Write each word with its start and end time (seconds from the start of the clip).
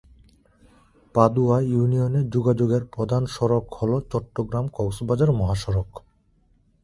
পদুয়া 1.15 1.57
ইউনিয়নে 1.61 2.21
যোগাযোগের 2.29 2.83
প্রধান 2.85 3.23
সড়ক 3.25 3.65
হল 3.73 3.91
চট্টগ্রাম-কক্সবাজার 4.11 5.29
মহাসড়ক। 5.31 5.89